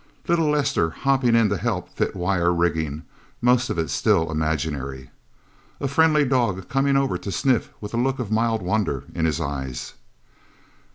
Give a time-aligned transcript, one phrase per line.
[0.27, 3.03] Little Lester hopping in to help fit wire rigging,
[3.39, 5.11] most of it still imaginary.
[5.79, 9.39] A friendly dog coming over to sniff, with a look of mild wonder in his
[9.39, 9.93] eyes.